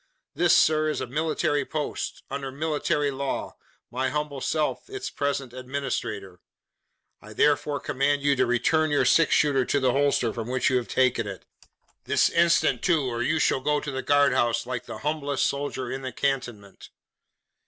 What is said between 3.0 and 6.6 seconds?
law my humble self its present administrator.